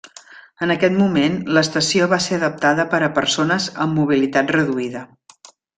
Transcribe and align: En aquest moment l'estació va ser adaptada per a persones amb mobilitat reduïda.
En 0.67 0.71
aquest 0.75 0.95
moment 1.01 1.35
l'estació 1.57 2.09
va 2.15 2.19
ser 2.29 2.39
adaptada 2.41 2.89
per 2.95 3.05
a 3.09 3.13
persones 3.21 3.71
amb 3.87 4.01
mobilitat 4.03 4.55
reduïda. 4.61 5.07